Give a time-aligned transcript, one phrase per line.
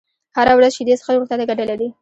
[0.37, 1.87] هره ورځ شيدې څښل روغتيا ته گټه لري